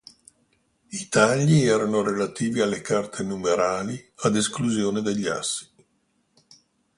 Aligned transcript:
I 0.89 1.07
tagli 1.09 1.61
erano 1.67 2.01
relativi 2.01 2.59
alle 2.59 2.81
carte 2.81 3.21
numerali, 3.21 4.03
ad 4.23 4.35
esclusione 4.35 5.03
degli 5.03 5.27
Assi. 5.27 5.69